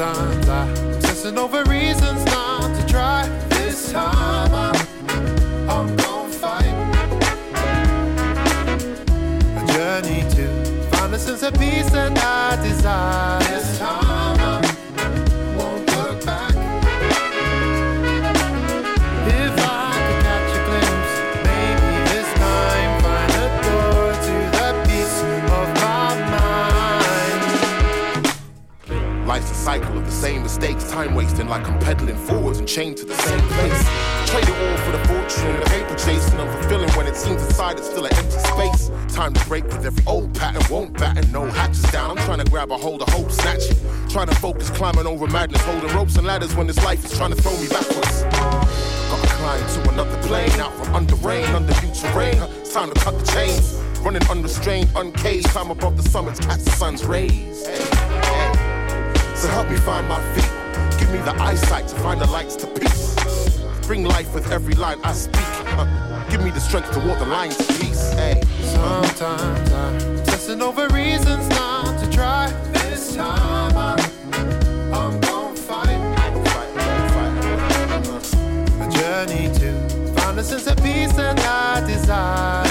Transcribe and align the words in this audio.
Sometimes 0.00 0.48
I'm 0.48 0.94
obsessing 0.94 1.36
over 1.36 1.62
reasons 1.64 2.24
not 2.24 2.74
to 2.74 2.86
try. 2.86 3.28
This 3.50 3.92
time 3.92 4.50
I'm, 4.54 4.74
I'm 5.68 5.94
gonna 5.94 6.32
fight. 6.32 6.64
A 9.58 9.72
journey 9.74 10.22
to 10.36 10.88
find 10.90 11.12
a 11.12 11.18
sense 11.18 11.42
of 11.42 11.52
peace 11.52 11.90
that 11.90 12.16
I 12.16 12.56
desire. 12.66 13.40
This 13.40 13.78
time 13.78 13.99
mistakes, 30.60 30.90
time 30.90 31.14
wasting 31.14 31.48
like 31.48 31.66
I'm 31.66 31.78
pedaling 31.78 32.16
forwards 32.16 32.58
and 32.58 32.68
chained 32.68 32.98
to 32.98 33.06
the 33.06 33.14
same 33.14 33.40
place. 33.40 34.30
Trade 34.30 34.44
it 34.44 34.50
all 34.50 34.76
for 34.84 34.92
the 34.92 35.08
fortune, 35.08 35.60
the 35.60 35.66
paper 35.66 35.94
chasing, 35.96 36.38
unfulfilling 36.38 36.96
when 36.96 37.06
it 37.06 37.16
seems 37.16 37.42
inside 37.42 37.78
it's 37.78 37.88
still 37.88 38.04
an 38.04 38.14
empty 38.14 38.38
space. 38.38 38.90
Time 39.14 39.32
to 39.32 39.44
break 39.46 39.64
with 39.64 39.86
every 39.86 40.04
old 40.06 40.34
pattern, 40.34 40.62
won't 40.70 40.92
batten, 40.98 41.30
no 41.32 41.46
hatches 41.46 41.82
down. 41.90 42.10
I'm 42.10 42.24
trying 42.26 42.44
to 42.44 42.50
grab 42.50 42.70
a 42.70 42.76
hold 42.76 43.00
of 43.00 43.08
hope, 43.08 43.30
snatch 43.30 43.70
it. 43.70 43.78
Trying 44.10 44.26
to 44.26 44.34
focus, 44.34 44.68
climbing 44.70 45.06
over 45.06 45.26
madness, 45.26 45.62
holding 45.62 45.90
ropes 45.96 46.16
and 46.16 46.26
ladders 46.26 46.54
when 46.54 46.66
this 46.66 46.82
life 46.84 47.04
is 47.04 47.16
trying 47.16 47.30
to 47.34 47.40
throw 47.40 47.56
me 47.56 47.68
backwards. 47.68 48.22
Gotta 48.22 49.28
climb 49.28 49.66
to 49.66 49.90
another 49.92 50.22
plane, 50.28 50.60
out 50.60 50.74
from 50.74 50.94
under 50.94 51.14
rain, 51.16 51.46
under 51.54 51.72
new 51.80 51.94
terrain. 51.94 52.36
It's 52.60 52.74
time 52.74 52.92
to 52.92 53.00
cut 53.00 53.18
the 53.18 53.26
chains. 53.32 53.80
Running 54.00 54.22
unrestrained, 54.28 54.90
uncaged, 54.94 55.48
climb 55.48 55.70
above 55.70 55.96
the 55.96 56.08
summits, 56.08 56.38
catch 56.40 56.60
the 56.60 56.70
sun's 56.70 57.04
rays. 57.04 57.66
Hey. 57.66 58.09
So 59.40 59.48
help 59.48 59.70
me 59.70 59.76
find 59.78 60.06
my 60.06 60.20
feet. 60.34 61.00
Give 61.00 61.10
me 61.10 61.16
the 61.16 61.34
eyesight 61.40 61.88
to 61.88 61.94
find 61.96 62.20
the 62.20 62.26
lights 62.26 62.56
to 62.56 62.66
peace. 62.66 63.16
Bring 63.86 64.04
life 64.04 64.34
with 64.34 64.52
every 64.52 64.74
line 64.74 64.98
I 65.02 65.14
speak. 65.14 65.40
Uh, 65.78 66.28
give 66.28 66.44
me 66.44 66.50
the 66.50 66.60
strength 66.60 66.92
to 66.92 66.98
walk 67.00 67.20
the 67.20 67.24
lines 67.24 67.58
of 67.58 67.66
peace. 67.80 68.12
Hey. 68.12 68.42
Sometimes 68.60 69.72
I'm 69.72 70.18
obsessing 70.18 70.60
over 70.60 70.88
reasons 70.88 71.48
not 71.48 71.98
to 72.00 72.10
try. 72.10 72.50
This 72.72 73.16
time 73.16 73.74
I'm, 73.78 73.98
I'm 74.92 75.18
gonna 75.20 75.56
fight. 75.56 75.88
A 78.78 78.90
journey 78.90 79.48
to 79.58 80.20
find 80.20 80.38
a 80.38 80.44
sense 80.44 80.66
of 80.66 80.76
peace 80.82 81.14
that 81.14 81.40
I 81.40 81.86
desire. 81.86 82.69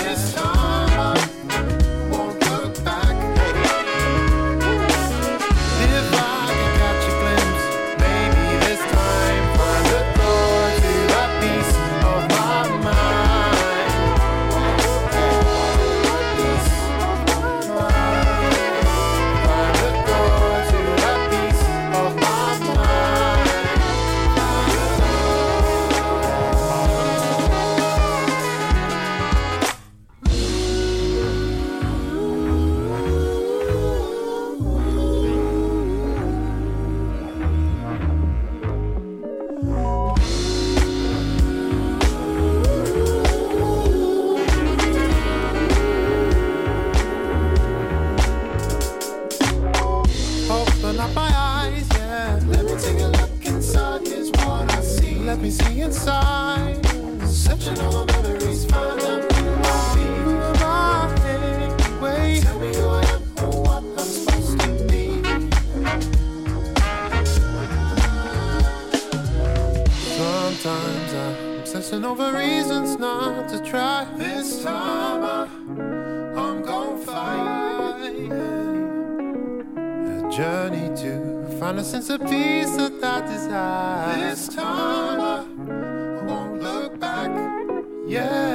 Over 72.10 72.36
reasons 72.36 72.98
not 72.98 73.48
to 73.48 73.60
try. 73.64 74.04
This 74.18 74.64
time 74.64 75.22
I, 75.24 75.44
I'm 76.42 76.64
gonna 76.64 77.06
fight. 77.06 78.10
A 80.18 80.32
journey 80.32 80.90
to 81.04 81.58
find 81.60 81.78
a 81.78 81.84
sense 81.84 82.10
of 82.10 82.22
peace 82.22 82.76
that 82.78 83.04
I 83.04 83.22
desire. 83.28 84.18
This 84.18 84.48
time 84.48 85.22
I, 85.22 85.46
I 86.20 86.24
won't 86.26 86.64
look 86.64 87.00
back. 87.00 87.30
Yeah. 88.08 88.49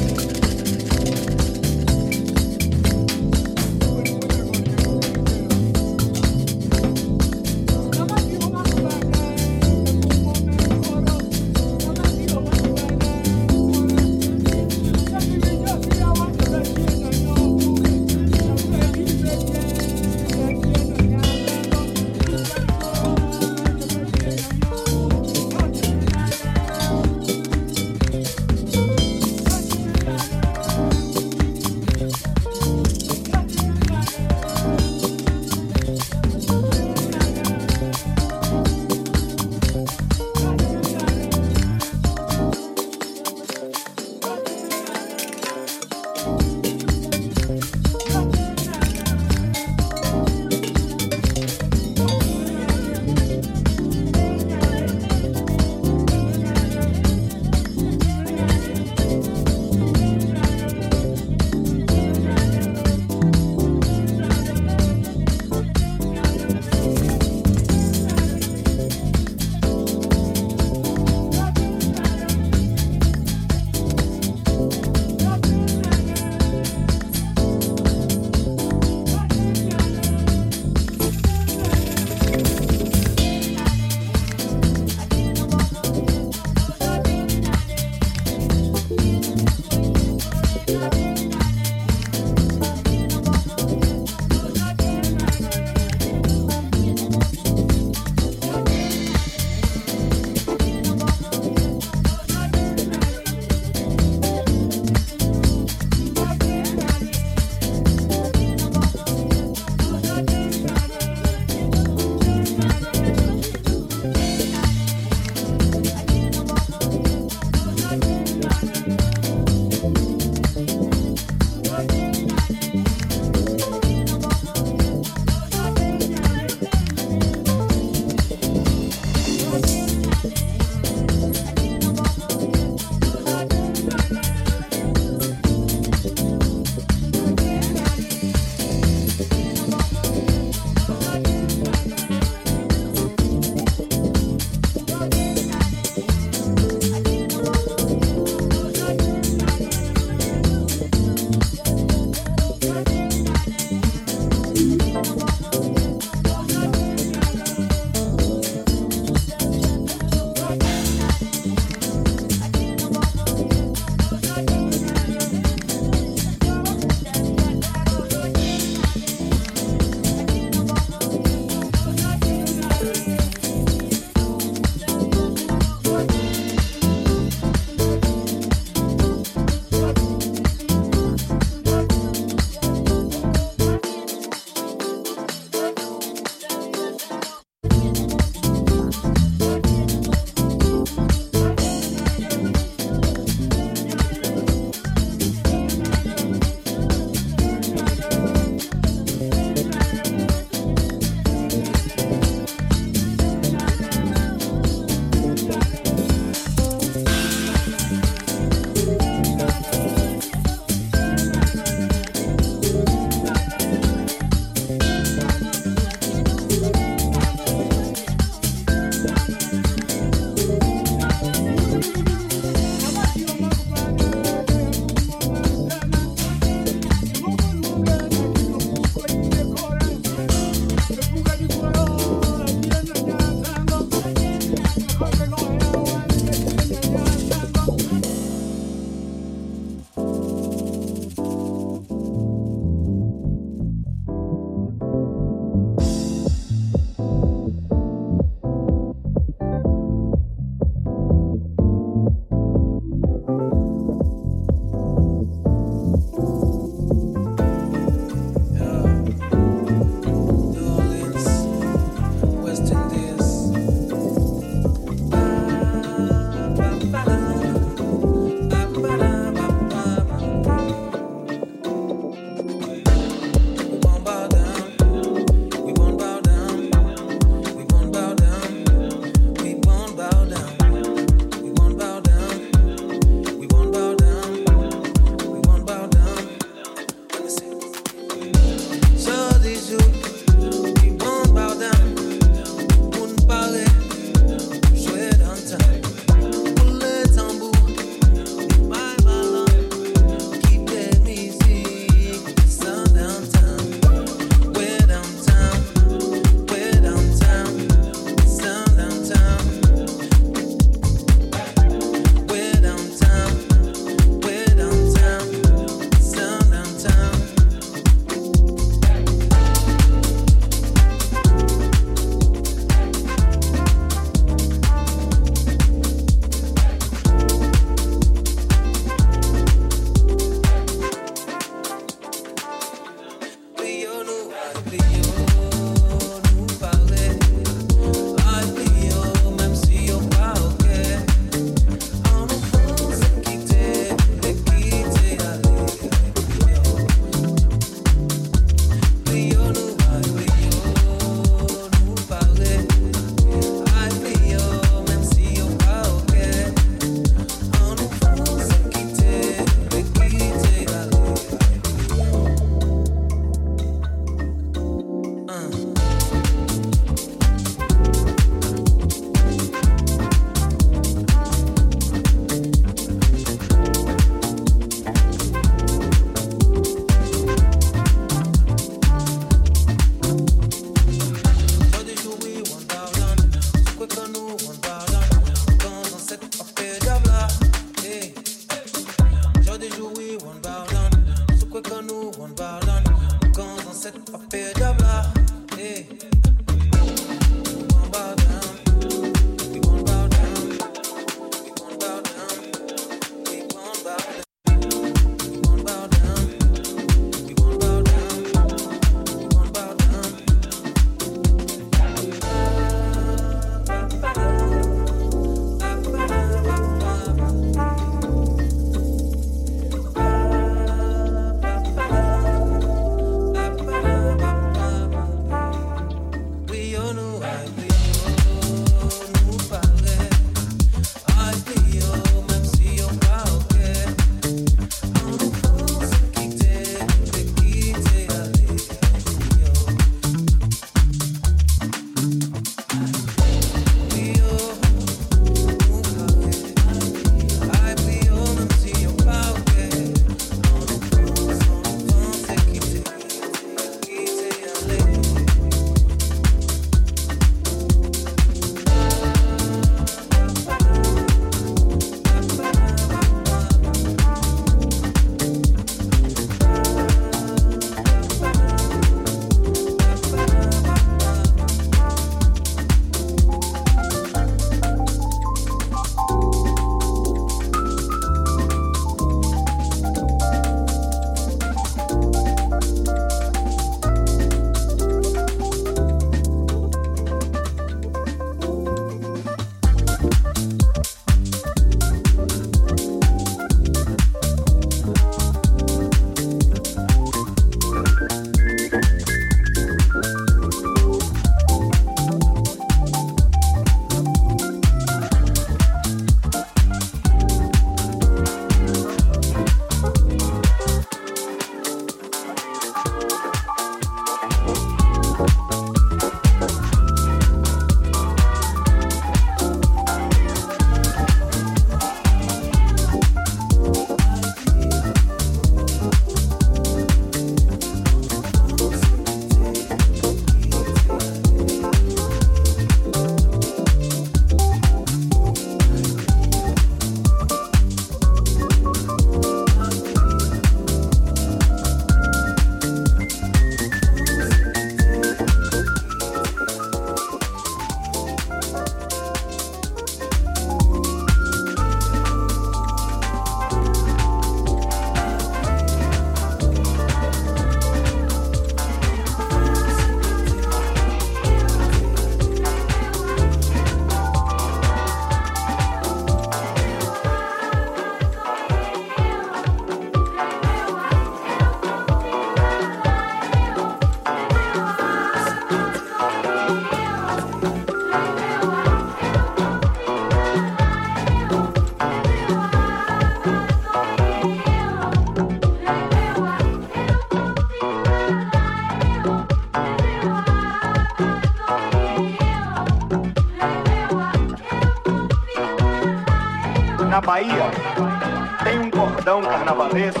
Cordão 599.00 599.22
carnavalesco 599.22 600.00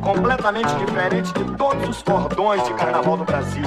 completamente 0.00 0.74
diferente 0.76 1.30
de 1.34 1.44
todos 1.56 1.86
os 1.86 2.02
cordões 2.02 2.64
de 2.64 2.72
carnaval 2.72 3.18
do 3.18 3.24
Brasil. 3.24 3.64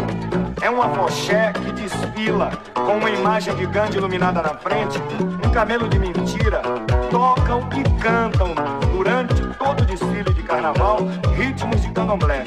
É 0.60 0.70
uma 0.72 0.90
foché 0.90 1.54
que 1.54 1.72
desfila 1.74 2.50
com 2.74 2.98
uma 2.98 3.10
imagem 3.12 3.56
de 3.56 3.68
Gandhi 3.68 3.98
iluminada 3.98 4.42
na 4.42 4.56
frente, 4.56 4.98
um 5.46 5.52
camelo 5.52 5.88
de 5.88 6.00
mentira. 6.00 6.64
Tocam 7.12 7.70
e 7.78 8.02
cantam 8.02 8.56
durante 8.92 9.46
todo 9.60 9.82
o 9.82 9.86
desfile 9.86 10.34
de 10.34 10.42
carnaval 10.42 10.98
ritmos 11.36 11.80
de 11.82 11.92
candomblé. 11.92 12.44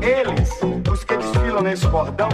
Eles, 0.00 0.58
os 0.90 1.04
que 1.04 1.16
desfilam 1.18 1.62
nesse 1.62 1.86
cordão, 1.88 2.30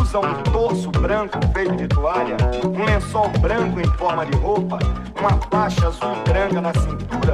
usam 0.00 0.22
um 0.22 0.34
torso 0.44 0.90
branco 0.92 1.38
feito 1.52 1.74
de 1.74 1.88
toalha, 1.88 2.36
um 2.64 2.84
lençol 2.84 3.28
branco 3.40 3.80
em 3.80 3.98
forma 3.98 4.24
de 4.26 4.36
roupa, 4.38 4.78
uma 5.18 5.40
faixa 5.50 5.88
azul 5.88 6.14
branca 6.24 6.60
na 6.60 6.72
cintura 6.72 7.29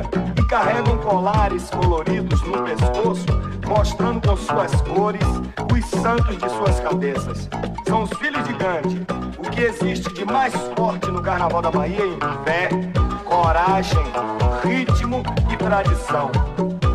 carregam 0.57 0.97
colares 0.99 1.69
coloridos 1.69 2.41
no 2.41 2.63
pescoço, 2.63 3.27
mostrando 3.67 4.27
com 4.27 4.35
suas 4.39 4.81
cores 4.81 5.27
os 5.71 6.01
santos 6.01 6.39
de 6.39 6.49
suas 6.49 6.81
cabeças. 6.81 7.49
São 7.87 8.05
os 8.05 8.11
filhos 8.15 8.43
de 8.47 8.55
Gandhi. 8.55 9.07
O 9.37 9.51
que 9.51 9.61
existe 9.61 10.11
de 10.15 10.25
mais 10.25 10.55
forte 10.75 11.11
no 11.11 11.21
Carnaval 11.21 11.61
da 11.61 11.71
Bahia 11.71 12.07
em 12.07 12.19
fé, 12.45 12.71
coragem, 13.27 14.03
ritmo 14.65 15.23
e 15.53 15.57
tradição 15.59 16.31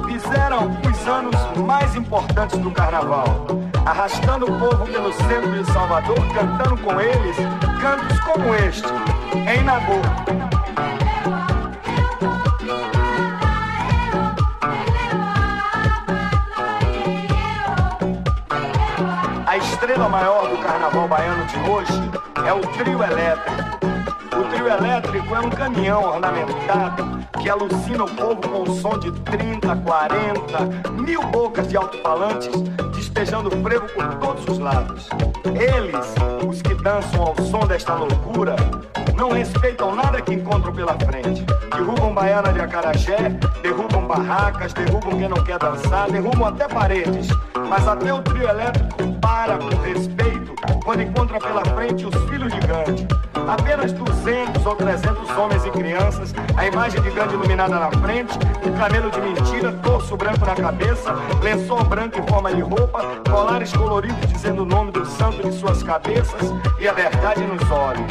fizeram 0.08 0.72
os 0.90 1.08
anos 1.08 1.36
mais 1.58 1.96
importantes 1.96 2.58
do 2.58 2.72
carnaval, 2.72 3.46
arrastando 3.86 4.46
o 4.46 4.60
povo 4.60 4.86
pelo 4.86 5.14
centro 5.14 5.52
de 5.52 5.72
Salvador, 5.72 6.18
cantando 6.34 6.78
com 6.78 7.00
eles 7.00 7.38
cantos 7.80 8.20
como 8.22 8.56
este, 8.56 8.88
em 9.48 9.64
Nagô. 9.64 10.61
Estrela 19.92 20.08
maior 20.08 20.48
do 20.48 20.58
carnaval 20.60 21.06
baiano 21.06 21.46
de 21.48 21.58
hoje 21.70 22.12
é 22.48 22.54
o 22.54 22.62
trio 22.78 23.04
elétrico. 23.04 23.78
O 24.40 24.44
trio 24.50 24.68
elétrico 24.70 25.36
é 25.36 25.40
um 25.42 25.50
caminhão 25.50 26.02
ornamentado 26.04 27.20
que 27.42 27.50
alucina 27.50 28.06
o 28.06 28.10
povo 28.10 28.38
com 28.38 28.62
o 28.62 28.76
som 28.80 28.98
de 28.98 29.12
30, 29.12 29.76
40, 29.76 30.92
mil 30.92 31.22
bocas 31.24 31.68
de 31.68 31.76
alto-falantes 31.76 32.50
despejando 32.96 33.52
frevo 33.62 33.86
por 33.90 34.16
todos 34.16 34.48
os 34.48 34.60
lados. 34.60 35.10
Eles, 35.48 36.16
os 36.48 36.62
que 36.62 36.74
dançam 36.76 37.24
ao 37.24 37.36
som 37.42 37.68
desta 37.68 37.94
loucura, 37.94 38.56
não 39.18 39.32
respeitam 39.32 39.94
nada 39.94 40.22
que 40.22 40.36
encontram 40.36 40.74
pela 40.74 40.94
frente. 41.00 41.44
Derrubam 41.70 42.14
baiana 42.14 42.54
de 42.54 42.62
acarajé, 42.62 43.38
derrubam 43.62 44.08
barracas, 44.08 44.72
derrubam 44.72 45.18
quem 45.18 45.28
não 45.28 45.44
quer 45.44 45.60
dançar, 45.60 46.10
derrubam 46.10 46.48
até 46.48 46.66
paredes. 46.66 47.28
Mas 47.72 47.88
até 47.88 48.14
o 48.14 48.22
trio 48.22 48.50
elétrico 48.50 49.14
para 49.22 49.58
com 49.58 49.74
respeito 49.78 50.54
quando 50.84 51.04
encontra 51.04 51.40
pela 51.40 51.64
frente 51.64 52.06
os 52.06 52.14
filhos 52.30 52.52
de 52.52 52.60
Gandhi. 52.68 53.08
Apenas 53.48 53.94
200 53.94 54.66
ou 54.66 54.76
300 54.76 55.38
homens 55.38 55.66
e 55.66 55.72
crianças, 55.72 56.36
a 56.58 56.66
imagem 56.66 57.02
de 57.02 57.10
Gandhi 57.12 57.34
iluminada 57.34 57.80
na 57.80 57.90
frente, 57.90 58.38
um 58.68 58.78
camelo 58.78 59.10
de 59.10 59.22
mentira, 59.22 59.72
torso 59.84 60.18
branco 60.18 60.46
na 60.46 60.54
cabeça, 60.54 61.16
lençol 61.42 61.82
branco 61.86 62.20
em 62.20 62.28
forma 62.28 62.54
de 62.54 62.60
roupa, 62.60 63.06
colares 63.30 63.72
coloridos 63.72 64.20
dizendo 64.28 64.64
o 64.64 64.66
nome 64.66 64.92
do 64.92 65.06
santo 65.06 65.42
de 65.42 65.58
suas 65.58 65.82
cabeças 65.82 66.54
e 66.78 66.90
a 66.90 66.92
verdade 66.92 67.40
nos 67.44 67.72
olhos. 67.72 68.06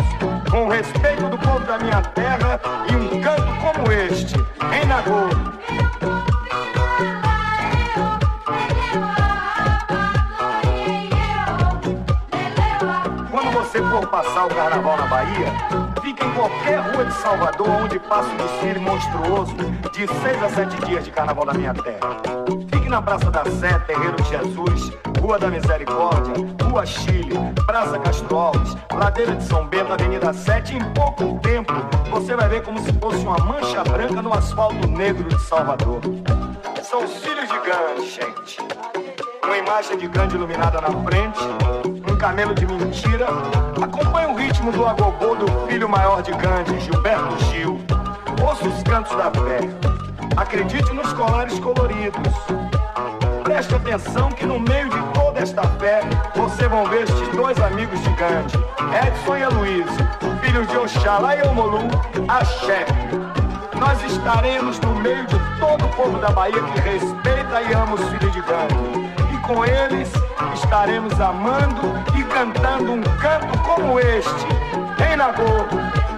Com 0.50 0.68
o 0.68 0.70
respeito 0.70 1.28
do 1.28 1.36
povo 1.36 1.60
da 1.66 1.78
minha 1.78 2.00
terra 2.00 2.58
e 2.90 2.96
um 2.96 3.20
canto 3.20 3.52
como 3.60 3.92
este, 3.92 4.36
em 4.72 4.86
Nagô. 4.86 5.60
For 13.90 14.06
passar 14.06 14.46
o 14.46 14.48
carnaval 14.54 14.96
na 14.96 15.06
Bahia, 15.06 15.52
fique 16.00 16.24
em 16.24 16.30
qualquer 16.32 16.78
rua 16.78 17.04
de 17.04 17.12
Salvador 17.14 17.68
onde 17.68 17.98
passa 17.98 18.28
um 18.30 18.36
desfile 18.36 18.78
monstruoso 18.78 19.54
de 19.92 20.06
seis 20.06 20.42
a 20.42 20.48
sete 20.48 20.76
dias 20.86 21.04
de 21.04 21.10
carnaval 21.10 21.44
da 21.44 21.54
minha 21.54 21.74
terra. 21.74 22.16
Fique 22.72 22.88
na 22.88 23.02
Praça 23.02 23.30
da 23.32 23.44
Sé, 23.46 23.76
Terreiro 23.80 24.14
de 24.22 24.28
Jesus, 24.28 24.92
Rua 25.20 25.40
da 25.40 25.48
Misericórdia, 25.48 26.34
Rua 26.62 26.86
Chile, 26.86 27.34
Praça 27.66 27.98
Castro 27.98 28.36
Alves, 28.36 28.76
Ladeira 28.92 29.34
de 29.34 29.42
São 29.42 29.66
Bento, 29.66 29.92
Avenida 29.92 30.32
7. 30.32 30.76
Em 30.76 30.84
pouco 30.94 31.40
tempo, 31.40 31.72
você 32.10 32.36
vai 32.36 32.48
ver 32.48 32.62
como 32.62 32.78
se 32.80 32.92
fosse 32.92 33.18
uma 33.18 33.38
mancha 33.38 33.82
branca 33.82 34.22
no 34.22 34.32
asfalto 34.32 34.86
negro 34.86 35.24
de 35.24 35.40
Salvador. 35.42 36.00
São 36.82 37.04
os 37.04 37.16
filhos 37.16 37.48
de 37.48 37.58
Gandhi, 37.58 38.08
gente. 38.08 38.58
Uma 39.42 39.58
imagem 39.58 39.98
de 39.98 40.06
Gandhi 40.06 40.36
iluminada 40.36 40.80
na 40.80 40.88
frente, 41.02 41.40
camelo 42.20 42.54
de 42.54 42.66
mentira. 42.66 43.26
Acompanhe 43.82 44.26
o 44.26 44.36
ritmo 44.36 44.70
do 44.70 44.86
agogô 44.86 45.34
do 45.34 45.66
filho 45.66 45.88
maior 45.88 46.22
de 46.22 46.30
Gandhi, 46.32 46.78
Gilberto 46.78 47.44
Gil. 47.46 47.80
Ouça 48.46 48.68
os 48.68 48.82
cantos 48.82 49.16
da 49.16 49.30
fé. 49.30 49.60
Acredite 50.36 50.92
nos 50.92 51.10
colares 51.14 51.58
coloridos. 51.58 52.32
Preste 53.42 53.74
atenção 53.74 54.28
que 54.28 54.44
no 54.44 54.60
meio 54.60 54.90
de 54.90 55.02
toda 55.14 55.40
esta 55.40 55.62
fé, 55.62 56.02
você 56.36 56.68
vão 56.68 56.84
ver 56.84 57.04
estes 57.04 57.28
dois 57.28 57.58
amigos 57.58 57.98
de 58.02 58.10
Gandhi, 58.10 58.58
Edson 59.06 59.36
e 59.36 59.42
Aloysio, 59.42 60.08
filhos 60.42 60.68
de 60.68 60.76
Oxalá 60.76 61.36
e 61.36 61.42
Omolu, 61.48 61.88
Axé. 62.28 62.84
Nós 63.78 64.02
estaremos 64.04 64.78
no 64.80 64.94
meio 64.96 65.26
de 65.26 65.38
todo 65.58 65.86
o 65.86 65.88
povo 65.88 66.18
da 66.18 66.28
Bahia 66.28 66.62
que 66.62 66.80
respeita 66.80 67.62
e 67.62 67.72
ama 67.72 67.94
os 67.94 68.04
filhos 68.10 68.32
de 68.32 68.40
Gandhi. 68.42 69.09
Com 69.46 69.64
eles 69.64 70.10
estaremos 70.54 71.20
amando 71.20 71.92
e 72.16 72.22
cantando 72.24 72.92
um 72.92 73.02
canto 73.02 73.58
como 73.64 73.98
este. 73.98 74.46
Em 75.10 75.16
Nagô, 75.16 75.66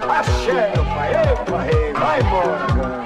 axé, 0.09 0.71
pai, 0.93 1.13
epa, 1.13 1.61
rei, 1.61 1.93
vai 1.93 2.21
embora, 2.21 3.02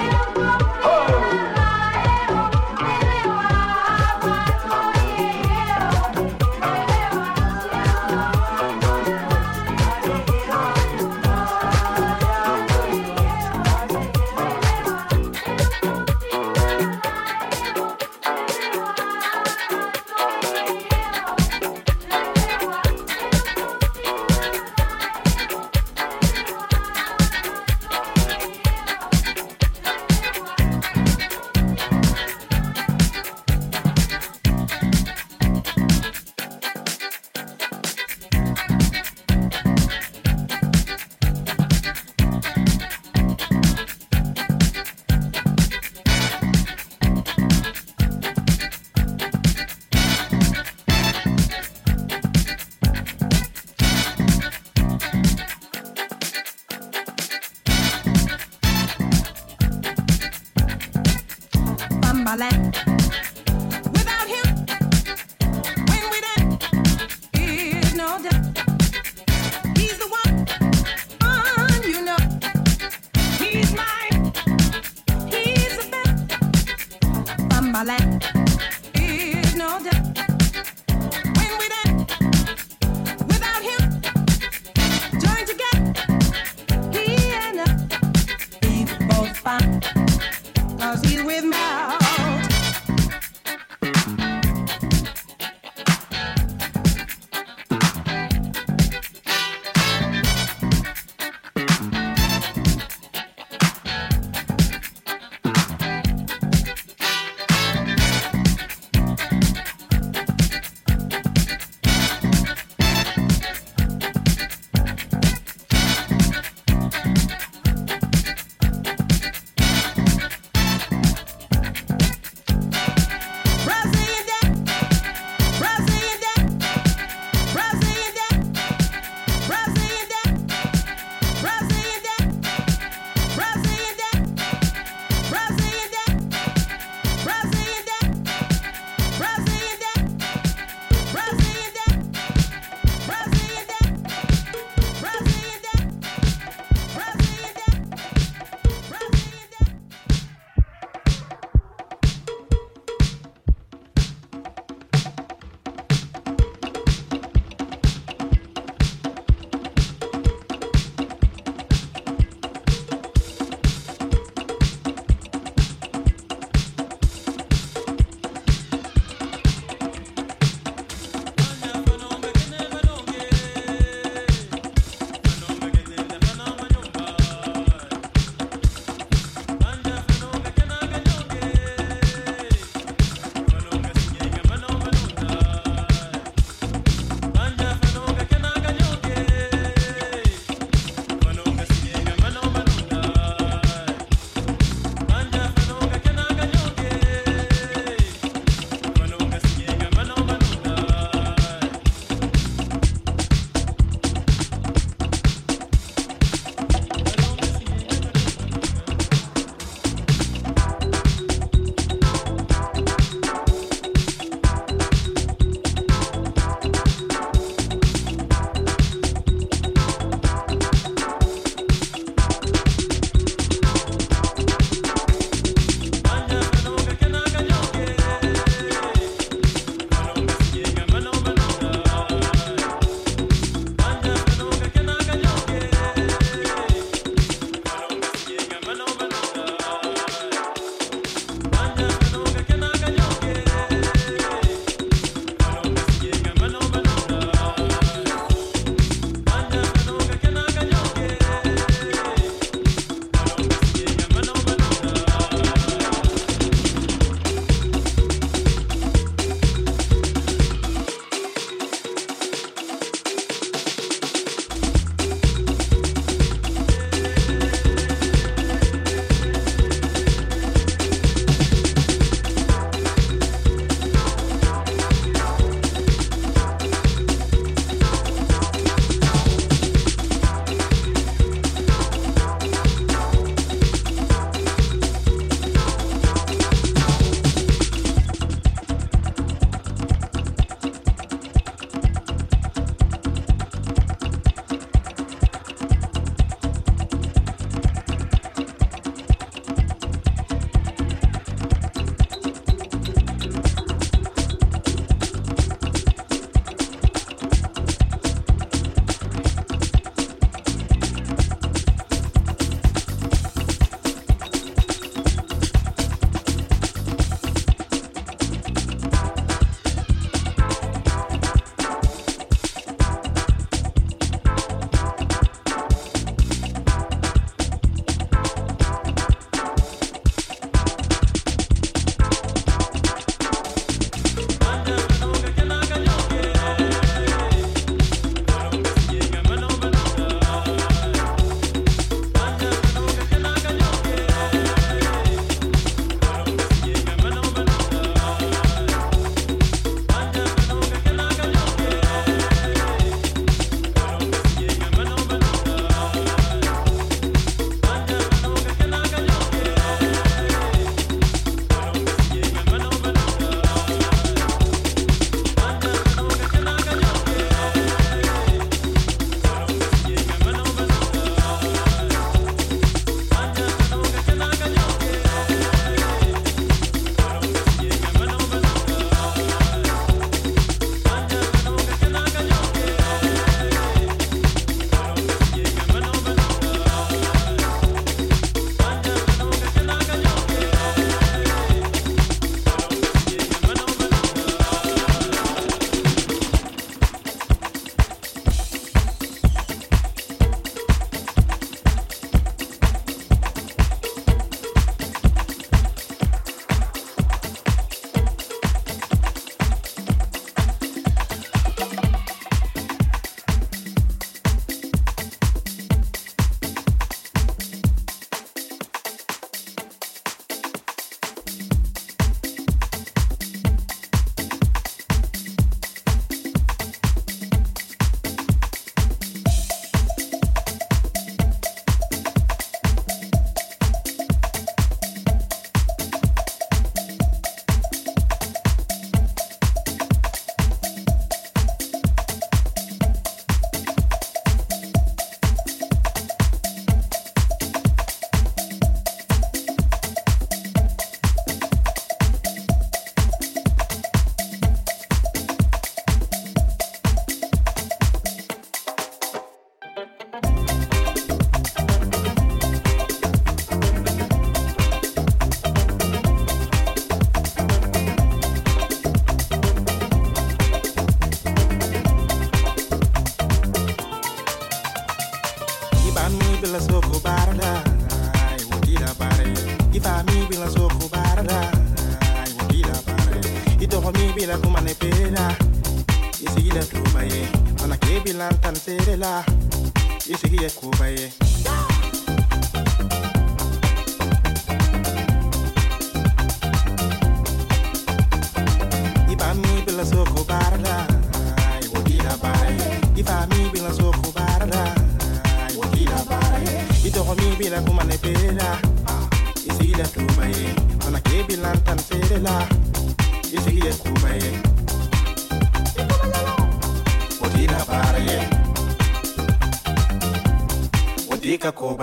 serela. 488.67 489.36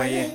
Yeah. 0.05 0.34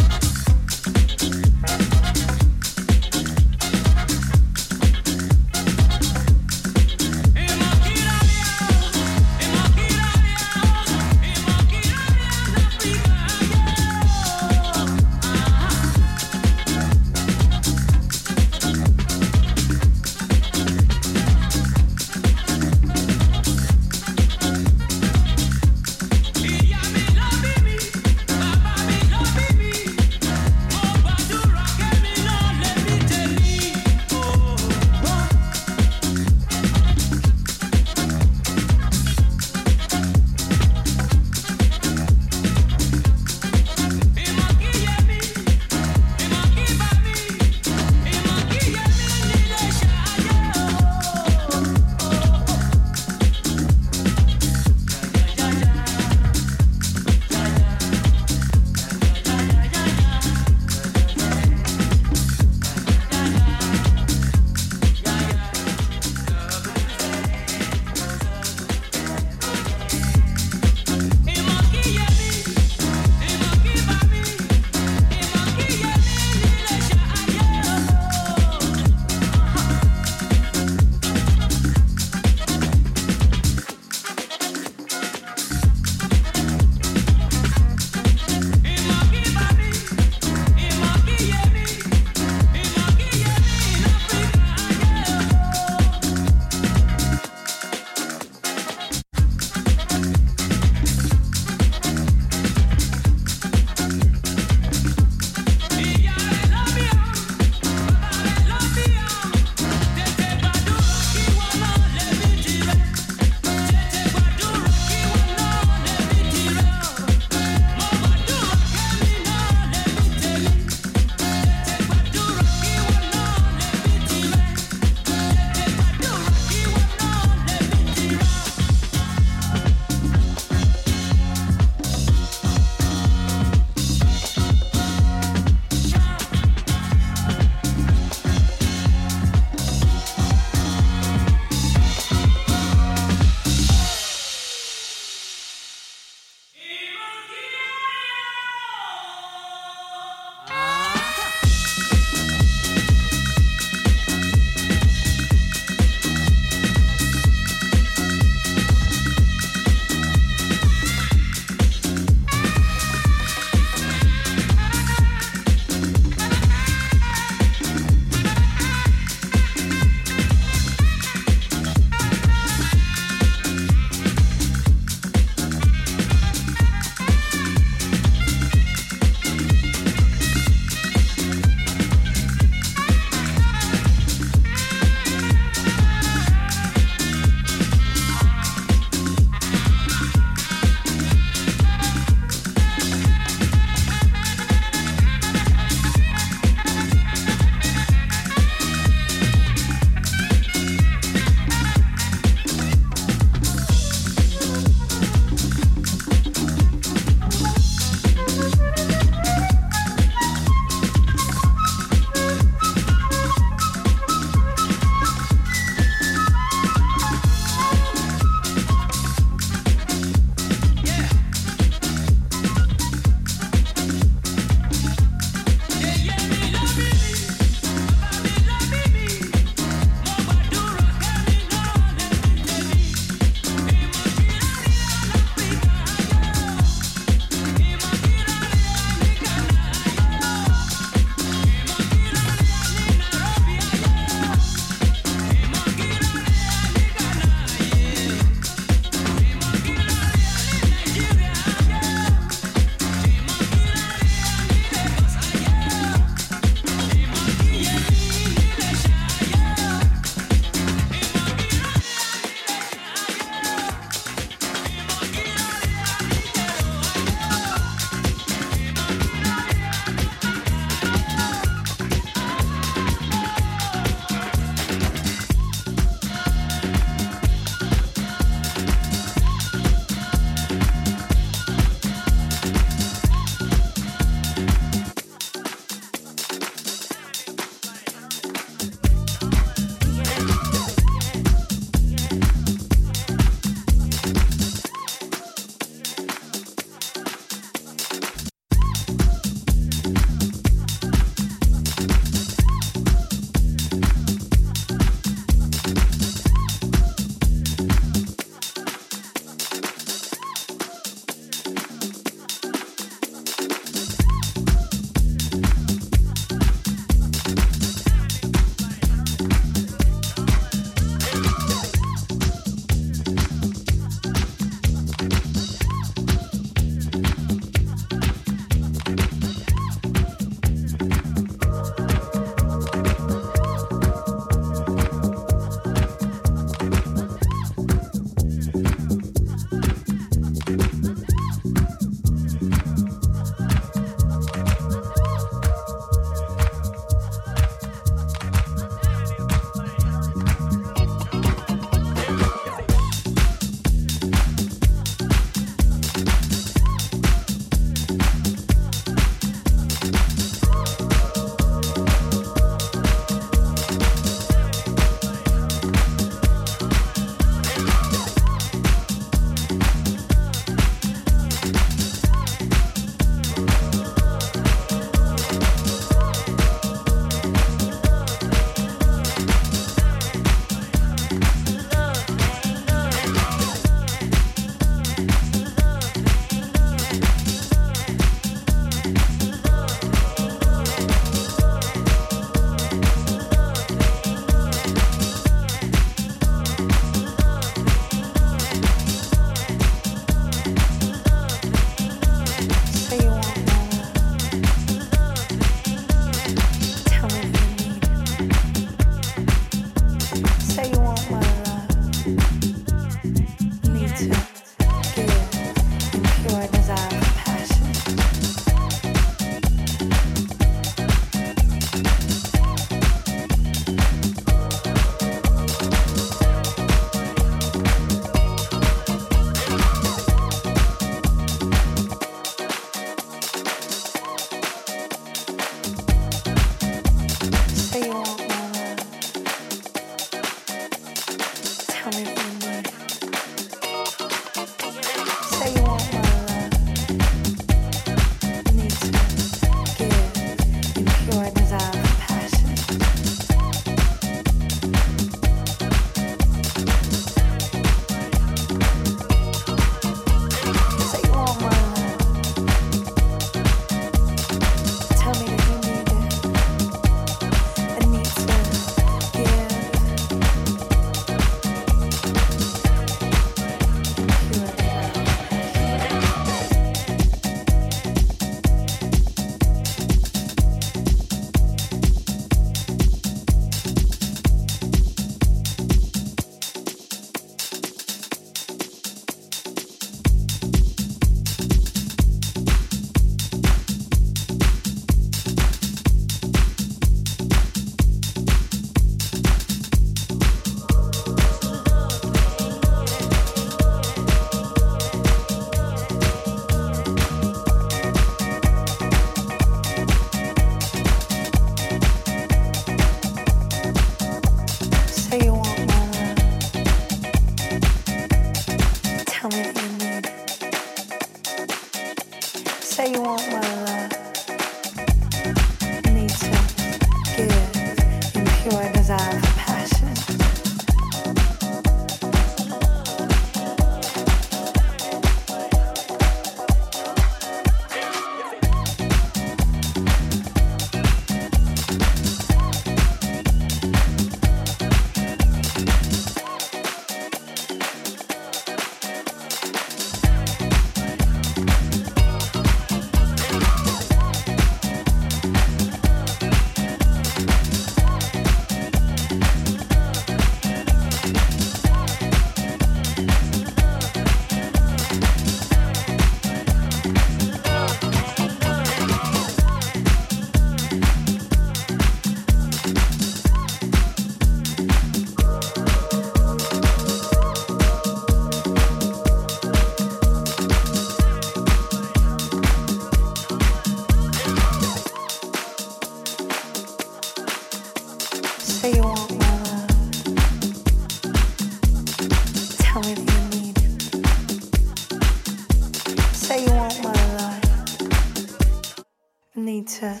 to 599.68 600.00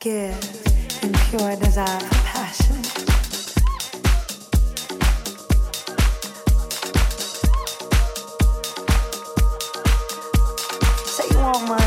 give 0.00 0.34
in 1.02 1.12
pure 1.12 1.56
desire 1.56 2.00
for 2.00 2.14
passion. 2.24 2.82
Say 11.04 11.28
you 11.30 11.38
want 11.38 11.68
my 11.68 11.83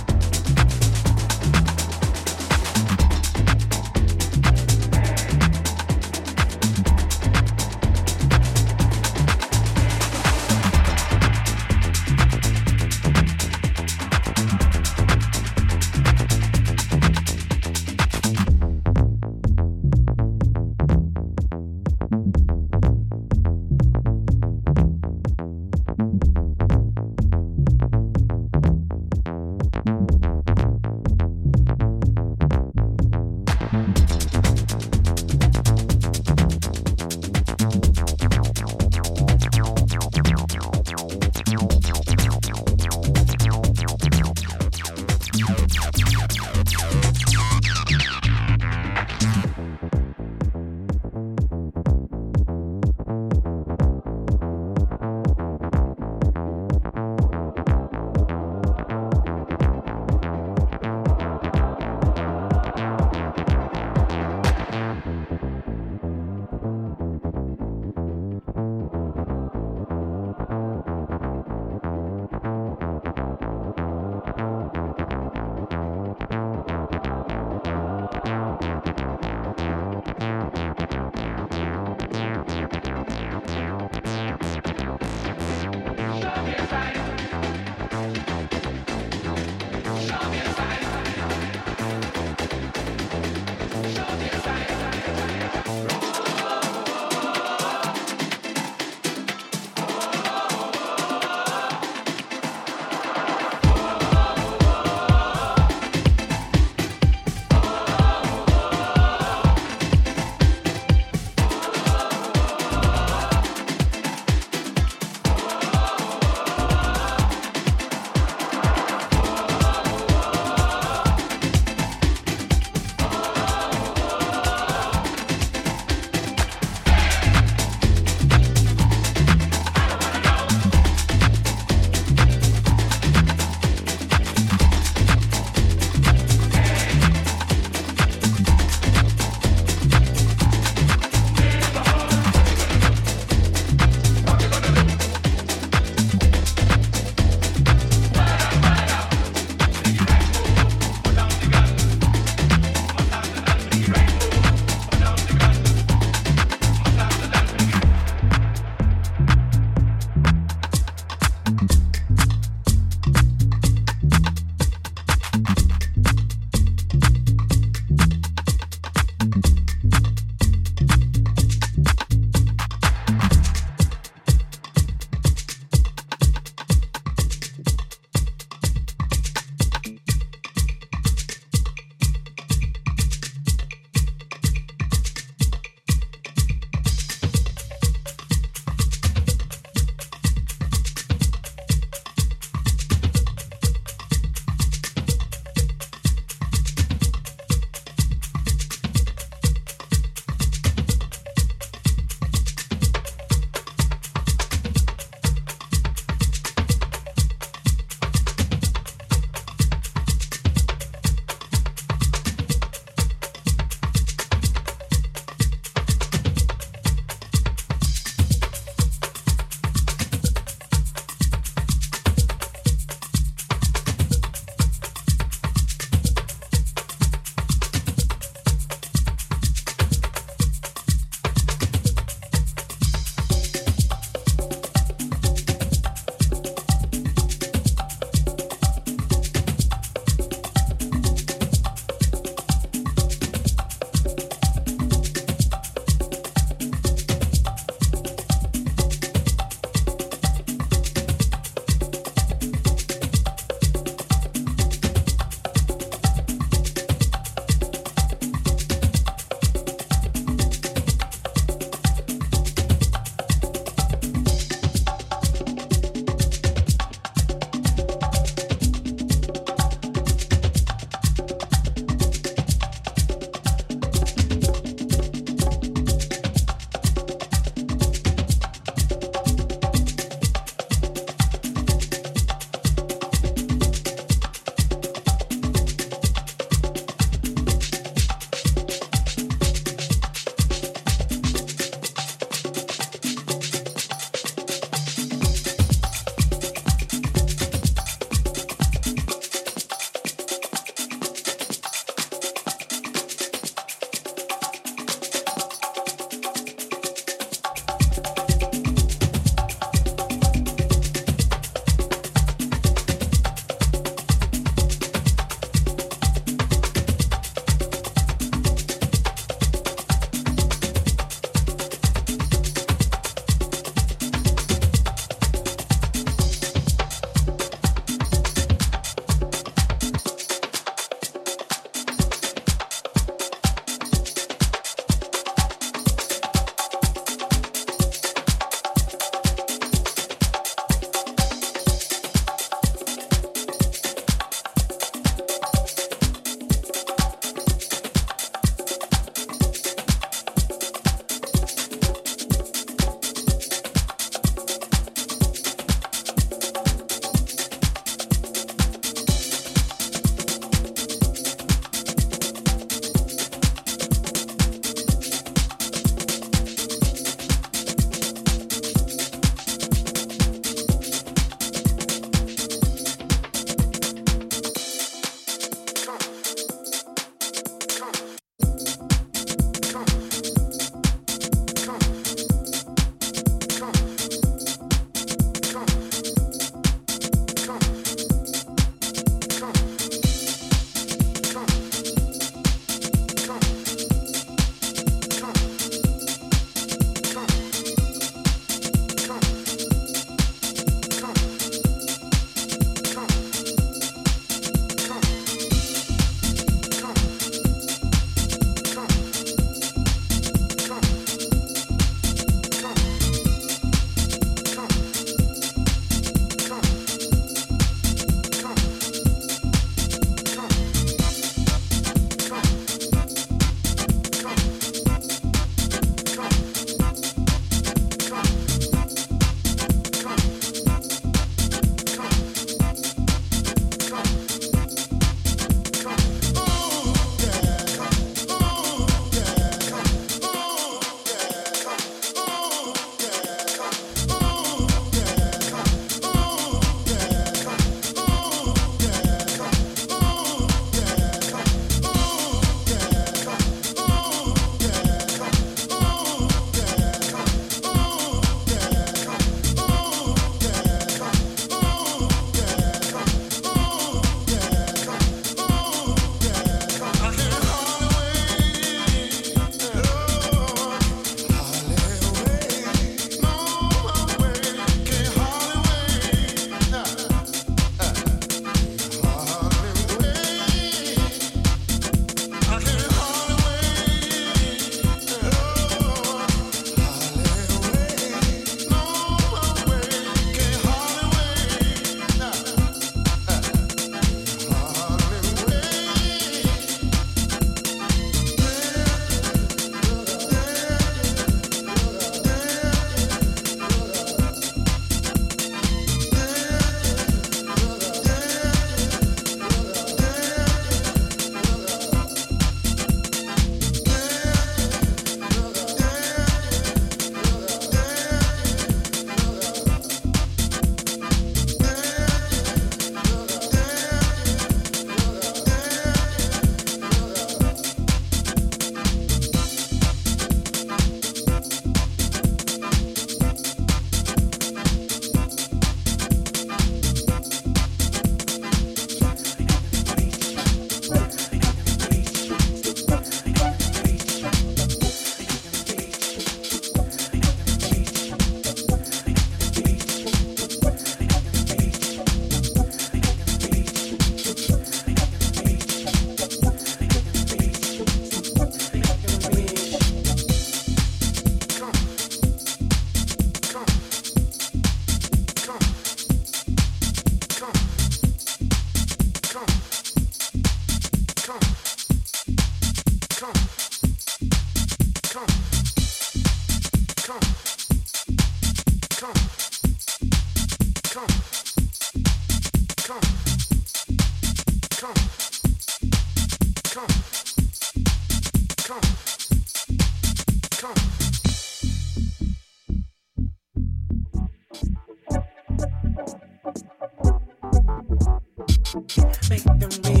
make 599.31 599.43
them 599.43 599.69
real. 599.85 600.00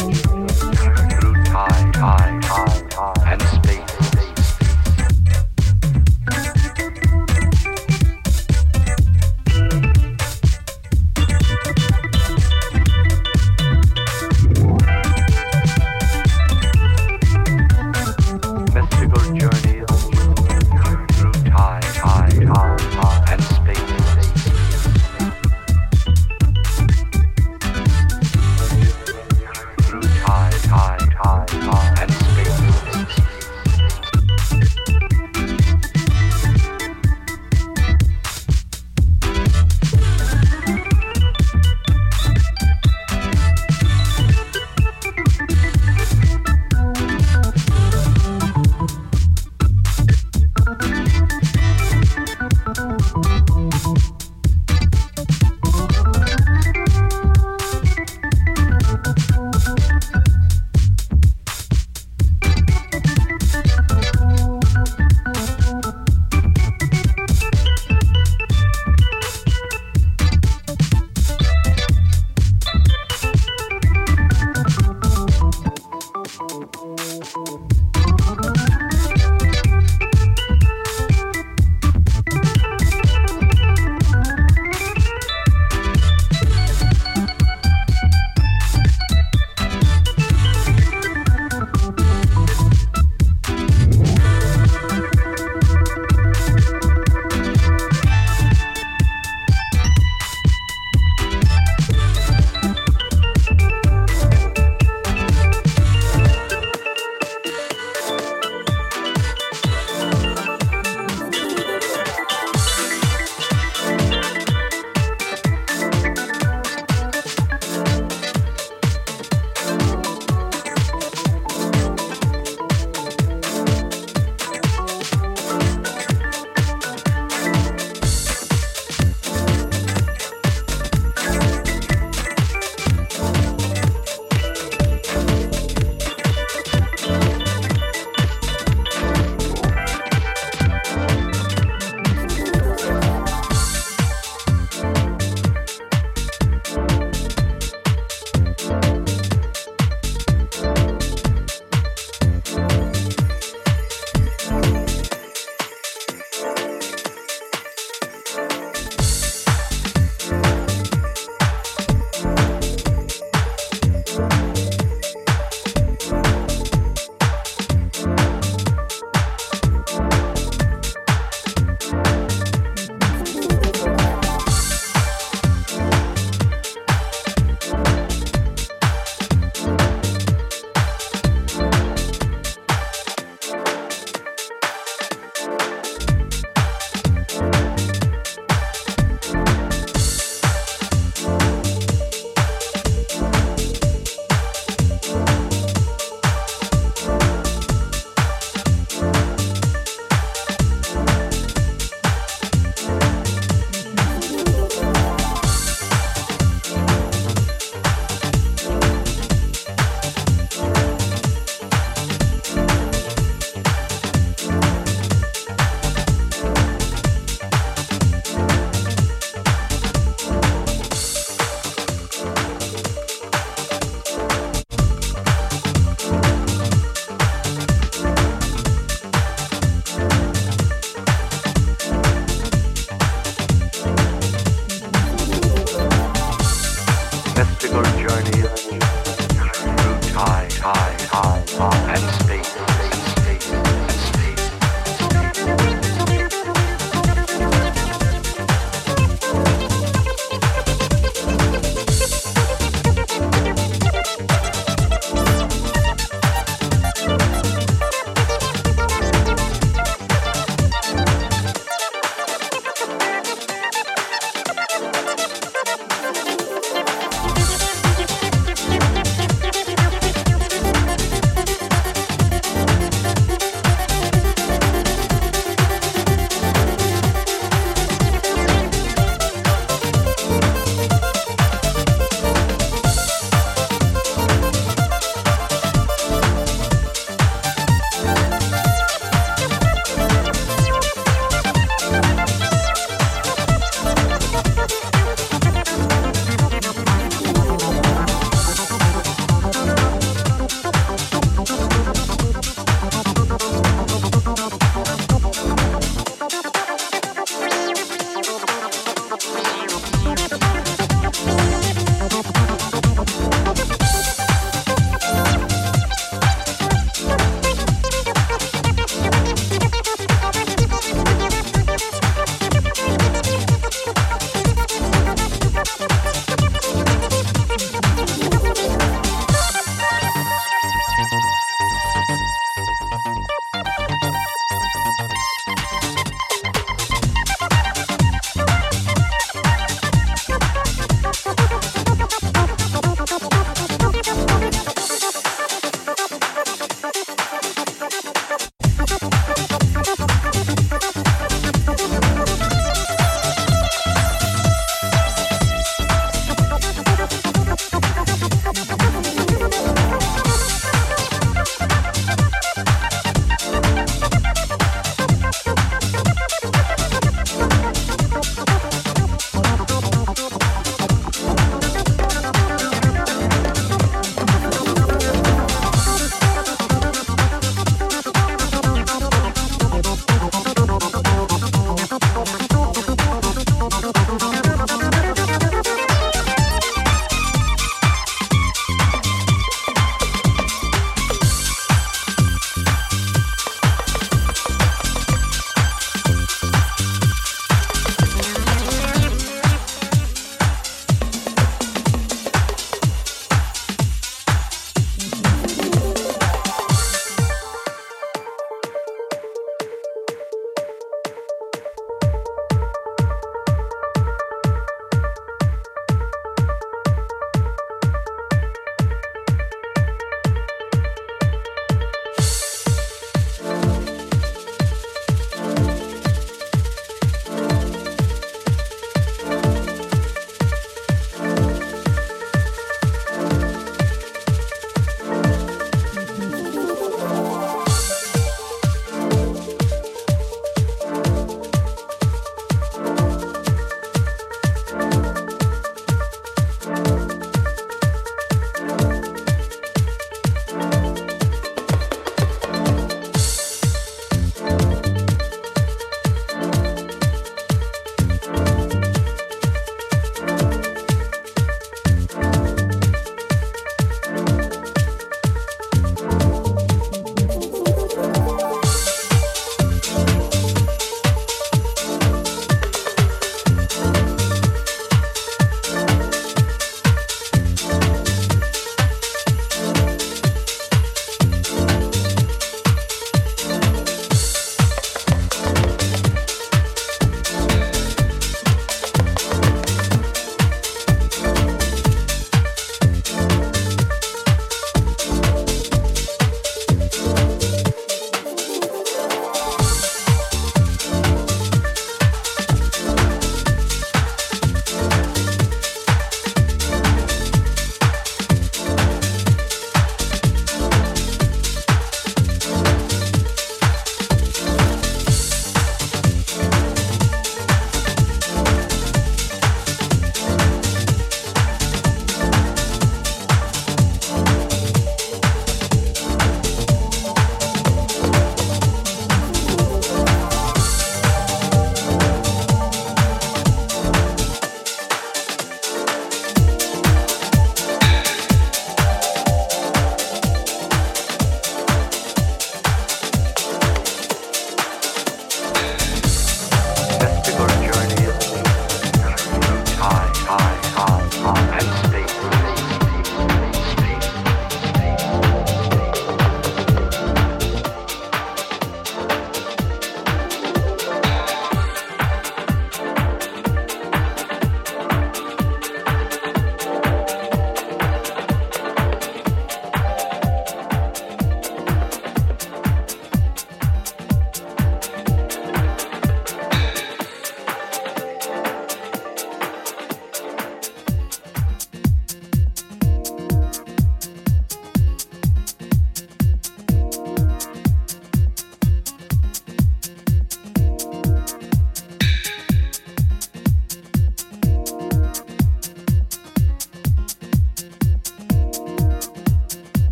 Time, 0.00 1.92
time. 1.92 2.39